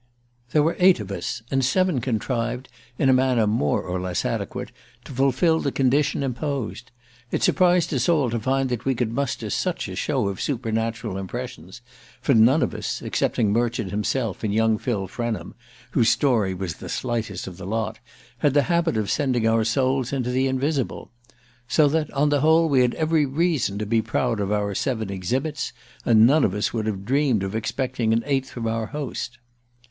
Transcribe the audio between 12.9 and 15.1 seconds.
excepting Murchard himself and young Phil